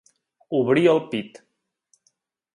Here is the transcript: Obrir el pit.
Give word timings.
Obrir 0.59 0.85
el 0.95 1.01
pit. 1.13 1.39